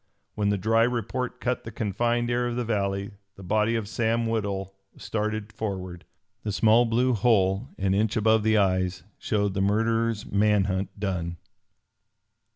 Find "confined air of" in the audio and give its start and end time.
1.69-2.55